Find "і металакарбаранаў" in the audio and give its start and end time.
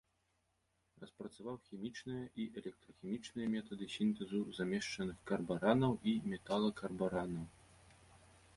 6.13-7.45